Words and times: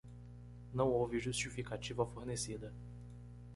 Não 0.73 0.89
houve 0.91 1.19
justificativa 1.19 2.07
fornecida. 2.07 2.73